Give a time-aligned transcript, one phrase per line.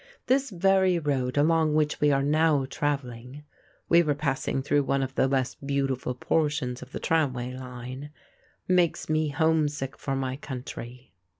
[0.25, 3.43] This very road along which we are now travelling
[3.87, 8.09] (we were passing through one of the less beautiful portions of the tramway line)
[8.67, 11.13] makes me homesick for my country.